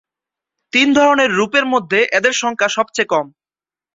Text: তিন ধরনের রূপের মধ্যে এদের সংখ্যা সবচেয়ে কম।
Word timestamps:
তিন 0.73 0.87
ধরনের 0.93 1.29
রূপের 1.31 1.65
মধ্যে 1.73 1.99
এদের 2.17 2.33
সংখ্যা 2.33 2.69
সবচেয়ে 2.69 3.11
কম। 3.13 3.25